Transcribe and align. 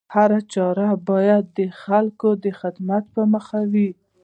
هره 0.15 0.39
چاره 0.53 0.87
بايد 1.07 1.45
د 1.57 1.59
خلکو 1.81 2.29
د 2.43 2.45
خدمت 2.59 3.03
په 3.13 3.21
موخه 3.31 3.61
وي 3.71 3.89